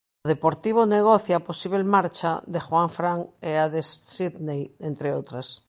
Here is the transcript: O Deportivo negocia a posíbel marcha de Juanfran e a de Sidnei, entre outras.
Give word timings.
O 0.25 0.29
Deportivo 0.33 0.81
negocia 0.97 1.35
a 1.37 1.45
posíbel 1.49 1.83
marcha 1.95 2.31
de 2.53 2.59
Juanfran 2.65 3.19
e 3.49 3.51
a 3.63 3.65
de 3.73 3.81
Sidnei, 4.11 4.63
entre 4.89 5.07
outras. 5.19 5.47